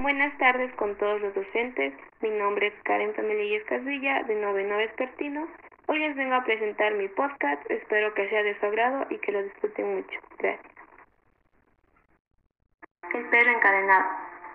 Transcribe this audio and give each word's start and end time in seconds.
Buenas 0.00 0.32
tardes 0.38 0.72
con 0.76 0.96
todos 0.96 1.20
los 1.20 1.34
docentes. 1.34 1.92
Mi 2.22 2.30
nombre 2.30 2.68
es 2.68 2.74
Karen 2.84 3.12
Familia 3.14 3.62
Casvilla, 3.66 4.22
de 4.22 4.34
Noveno 4.34 4.78
Vespertino. 4.78 5.46
Hoy 5.88 5.98
les 5.98 6.16
vengo 6.16 6.36
a 6.36 6.42
presentar 6.42 6.94
mi 6.94 7.06
podcast. 7.08 7.70
Espero 7.70 8.14
que 8.14 8.26
sea 8.30 8.42
de 8.42 8.58
su 8.58 8.64
agrado 8.64 9.06
y 9.10 9.18
que 9.18 9.30
lo 9.30 9.42
disfruten 9.42 9.96
mucho. 9.96 10.18
Gracias. 10.38 10.72
El 13.12 13.26
perro 13.26 13.50
encadenado. 13.50 14.06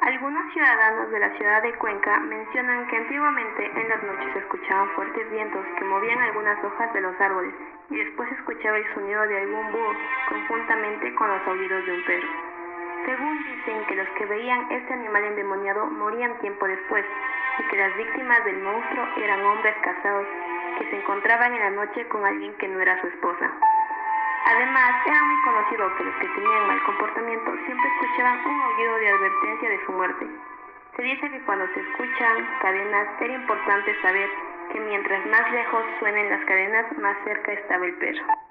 Algunos 0.00 0.52
ciudadanos 0.52 1.12
de 1.12 1.20
la 1.20 1.30
ciudad 1.36 1.62
de 1.62 1.74
Cuenca 1.74 2.18
mencionan 2.18 2.88
que 2.88 2.96
antiguamente 2.96 3.64
en 3.64 3.88
las 3.90 4.02
noches 4.02 4.42
escuchaban 4.42 4.90
fuertes 4.96 5.30
vientos 5.30 5.64
que 5.78 5.84
movían 5.84 6.18
algunas 6.18 6.64
hojas 6.64 6.92
de 6.92 7.00
los 7.00 7.20
árboles 7.20 7.54
y 7.90 7.96
después 7.96 8.28
escuchaba 8.32 8.76
el 8.76 8.92
sonido 8.92 9.22
de 9.28 9.38
algún 9.38 9.70
búho 9.70 9.92
conjuntamente 10.30 11.14
con 11.14 11.28
los 11.28 11.46
aullidos 11.46 11.86
de 11.86 11.92
un 11.92 12.04
perro. 12.04 12.47
Según 13.04 13.44
dicen 13.44 13.84
que 13.86 13.94
los 13.96 14.08
que 14.10 14.26
veían 14.26 14.70
este 14.70 14.92
animal 14.92 15.24
endemoniado 15.24 15.86
morían 15.86 16.38
tiempo 16.40 16.66
después 16.66 17.04
y 17.58 17.62
que 17.68 17.76
las 17.76 17.96
víctimas 17.96 18.44
del 18.44 18.62
monstruo 18.62 19.06
eran 19.16 19.44
hombres 19.44 19.74
casados 19.82 20.26
que 20.78 20.90
se 20.90 20.96
encontraban 20.96 21.54
en 21.54 21.60
la 21.60 21.70
noche 21.70 22.06
con 22.08 22.24
alguien 22.24 22.54
que 22.54 22.68
no 22.68 22.80
era 22.80 23.00
su 23.00 23.08
esposa. 23.08 23.50
Además, 24.46 25.06
era 25.06 25.22
muy 25.22 25.42
conocido 25.42 25.96
que 25.96 26.04
los 26.04 26.14
que 26.16 26.28
tenían 26.28 26.66
mal 26.66 26.82
comportamiento 26.84 27.52
siempre 27.66 27.88
escuchaban 27.88 28.46
un 28.46 28.60
aullido 28.62 28.96
de 28.96 29.08
advertencia 29.08 29.68
de 29.68 29.84
su 29.84 29.92
muerte. 29.92 30.26
Se 30.96 31.02
dice 31.02 31.30
que 31.30 31.42
cuando 31.42 31.66
se 31.74 31.80
escuchan 31.80 32.48
cadenas 32.60 33.08
era 33.20 33.34
importante 33.34 34.00
saber 34.00 34.30
que 34.72 34.80
mientras 34.80 35.26
más 35.26 35.52
lejos 35.52 35.84
suenen 35.98 36.30
las 36.30 36.44
cadenas, 36.44 36.98
más 36.98 37.16
cerca 37.24 37.52
estaba 37.52 37.86
el 37.86 37.94
perro. 37.94 38.47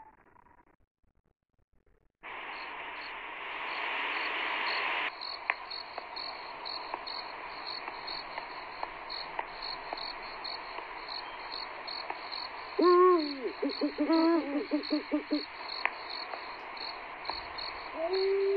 Thank 13.98 14.10
mm-hmm. 14.10 14.60
you. 17.94 18.57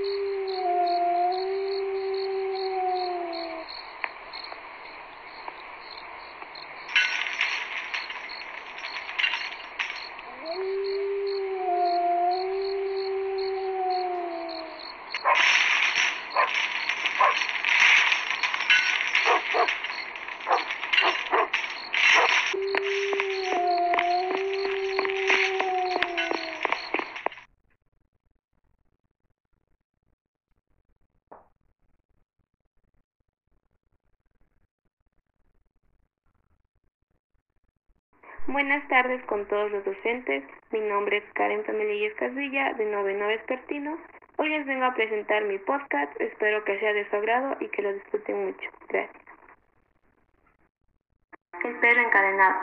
Buenas 38.53 38.83
tardes 38.89 39.23
con 39.27 39.47
todos 39.47 39.70
los 39.70 39.84
docentes. 39.84 40.43
Mi 40.73 40.81
nombre 40.81 41.19
es 41.19 41.25
Karen 41.34 41.65
Familia 41.65 42.11
Casvilla, 42.19 42.73
de 42.73 42.84
Noveno 42.84 43.29
Vespertino. 43.29 43.97
Hoy 44.39 44.48
les 44.48 44.67
vengo 44.67 44.87
a 44.87 44.95
presentar 44.95 45.45
mi 45.45 45.57
podcast. 45.59 46.20
Espero 46.20 46.65
que 46.65 46.81
sea 46.81 46.92
de 46.92 47.09
su 47.09 47.15
agrado 47.15 47.57
y 47.61 47.69
que 47.69 47.83
lo 47.83 47.92
disfruten 47.92 48.47
mucho. 48.47 48.69
Gracias. 48.89 49.25
El 51.62 51.77
perro 51.77 52.01
encadenado. 52.01 52.57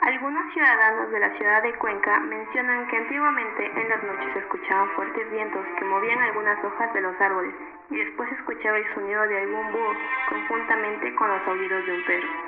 Algunos 0.00 0.52
ciudadanos 0.54 1.12
de 1.12 1.20
la 1.20 1.30
ciudad 1.36 1.62
de 1.62 1.74
Cuenca 1.74 2.18
mencionan 2.18 2.88
que 2.88 2.96
antiguamente 2.96 3.64
en 3.64 3.88
las 3.90 4.02
noches 4.02 4.36
escuchaban 4.42 4.90
fuertes 4.96 5.30
vientos 5.30 5.64
que 5.78 5.84
movían 5.84 6.18
algunas 6.18 6.64
hojas 6.64 6.92
de 6.94 7.00
los 7.00 7.20
árboles 7.20 7.54
y 7.90 7.96
después 7.96 8.28
escuchaba 8.32 8.76
el 8.76 8.92
sonido 8.92 9.22
de 9.28 9.38
algún 9.38 9.70
búho 9.70 9.94
conjuntamente 10.30 11.14
con 11.14 11.28
los 11.28 11.46
aullidos 11.46 11.86
de 11.86 11.92
un 11.92 12.04
perro. 12.06 12.47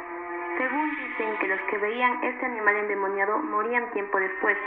Según 0.60 0.94
dicen 0.94 1.38
que 1.38 1.48
los 1.48 1.60
que 1.70 1.78
veían 1.78 2.22
este 2.22 2.44
animal 2.44 2.76
endemoniado 2.76 3.38
morían 3.38 3.90
tiempo 3.92 4.20
después 4.20 4.58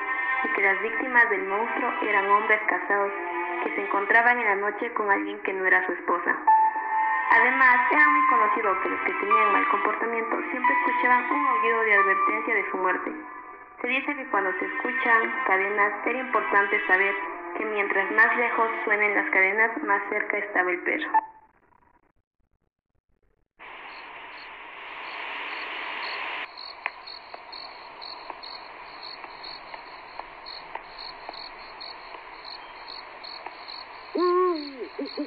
y 0.43 0.47
que 0.55 0.61
las 0.63 0.81
víctimas 0.81 1.29
del 1.29 1.45
monstruo 1.45 1.93
eran 2.01 2.31
hombres 2.31 2.59
casados 2.65 3.11
que 3.63 3.75
se 3.75 3.81
encontraban 3.83 4.39
en 4.39 4.45
la 4.45 4.55
noche 4.55 4.91
con 4.93 5.11
alguien 5.11 5.37
que 5.43 5.53
no 5.53 5.67
era 5.67 5.85
su 5.85 5.91
esposa. 5.91 6.35
Además, 7.29 7.77
era 7.91 8.09
muy 8.09 8.25
conocido 8.25 8.81
que 8.81 8.89
los 8.89 9.01
que 9.01 9.13
tenían 9.13 9.53
mal 9.53 9.69
comportamiento 9.69 10.35
siempre 10.49 10.73
escuchaban 10.81 11.29
un 11.29 11.45
aullido 11.45 11.81
de 11.83 11.93
advertencia 11.93 12.55
de 12.55 12.71
su 12.71 12.77
muerte. 12.77 13.11
Se 13.79 13.87
dice 13.87 14.15
que 14.15 14.25
cuando 14.31 14.51
se 14.53 14.65
escuchan 14.65 15.31
cadenas 15.45 15.93
era 16.07 16.17
importante 16.17 16.87
saber 16.87 17.13
que 17.55 17.65
mientras 17.65 18.09
más 18.13 18.35
lejos 18.37 18.67
suenen 18.83 19.13
las 19.13 19.29
cadenas, 19.29 19.83
más 19.83 20.01
cerca 20.09 20.39
estaba 20.39 20.71
el 20.71 20.79
perro. 20.79 21.32